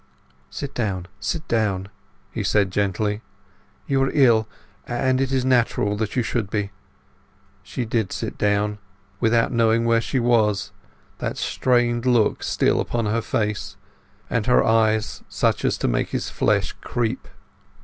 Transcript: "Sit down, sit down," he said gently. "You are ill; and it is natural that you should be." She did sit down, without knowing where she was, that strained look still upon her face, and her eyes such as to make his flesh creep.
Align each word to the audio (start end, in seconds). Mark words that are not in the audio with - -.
"Sit 0.49 0.73
down, 0.73 1.05
sit 1.19 1.47
down," 1.47 1.87
he 2.31 2.43
said 2.43 2.71
gently. 2.71 3.21
"You 3.85 4.01
are 4.01 4.11
ill; 4.11 4.47
and 4.87 5.21
it 5.21 5.31
is 5.31 5.45
natural 5.45 5.95
that 5.97 6.15
you 6.15 6.23
should 6.23 6.49
be." 6.49 6.71
She 7.61 7.85
did 7.85 8.11
sit 8.11 8.35
down, 8.35 8.79
without 9.19 9.51
knowing 9.51 9.85
where 9.85 10.01
she 10.01 10.19
was, 10.19 10.71
that 11.19 11.37
strained 11.37 12.07
look 12.07 12.41
still 12.41 12.79
upon 12.79 13.05
her 13.05 13.21
face, 13.21 13.77
and 14.27 14.47
her 14.47 14.63
eyes 14.63 15.21
such 15.29 15.63
as 15.63 15.77
to 15.77 15.87
make 15.87 16.09
his 16.09 16.31
flesh 16.31 16.73
creep. 16.81 17.27